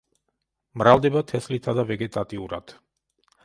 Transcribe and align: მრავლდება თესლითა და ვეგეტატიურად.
მრავლდება 0.83 1.23
თესლითა 1.33 1.77
და 1.81 1.87
ვეგეტატიურად. 1.93 2.79